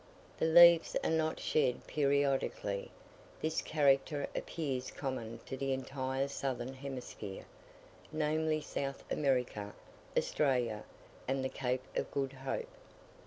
The 0.39 0.47
leaves 0.47 0.97
are 1.03 1.11
not 1.11 1.39
shed 1.39 1.85
periodically: 1.85 2.89
this 3.39 3.61
character 3.61 4.25
appears 4.33 4.89
common 4.89 5.37
to 5.45 5.55
the 5.55 5.73
entire 5.73 6.27
southern 6.27 6.73
hemisphere, 6.73 7.45
namely, 8.11 8.61
South 8.61 9.03
America, 9.11 9.75
Australia, 10.17 10.85
and 11.27 11.45
the 11.45 11.49
Cape 11.49 11.83
of 11.95 12.09
Good 12.09 12.33
Hope. 12.33 12.67